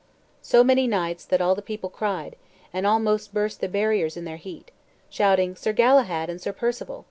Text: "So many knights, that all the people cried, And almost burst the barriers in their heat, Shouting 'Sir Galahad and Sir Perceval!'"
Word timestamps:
"So 0.41 0.63
many 0.63 0.87
knights, 0.87 1.25
that 1.25 1.41
all 1.41 1.53
the 1.53 1.61
people 1.61 1.91
cried, 1.91 2.35
And 2.73 2.87
almost 2.87 3.35
burst 3.35 3.61
the 3.61 3.67
barriers 3.69 4.17
in 4.17 4.25
their 4.25 4.37
heat, 4.37 4.71
Shouting 5.11 5.55
'Sir 5.55 5.73
Galahad 5.73 6.27
and 6.27 6.41
Sir 6.41 6.53
Perceval!'" 6.53 6.99